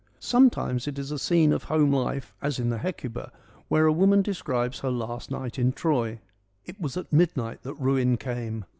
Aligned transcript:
Sometimes 0.19 0.87
it 0.87 0.97
is 0.97 1.11
a 1.11 1.19
scene 1.19 1.53
of 1.53 1.65
home 1.65 1.91
life 1.93 2.33
as 2.41 2.57
in 2.57 2.69
the 2.71 2.79
Hecuba 2.79 3.31
where 3.67 3.85
a 3.85 3.91
woman 3.93 4.23
describes 4.23 4.79
her 4.79 4.89
last 4.89 5.29
night 5.29 5.59
in 5.59 5.71
Troy. 5.71 6.13
■ 6.13 6.19
It 6.65 6.81
was 6.81 6.97
at 6.97 7.13
midnight 7.13 7.61
that 7.61 7.75
ruin 7.75 8.17
came. 8.17 8.65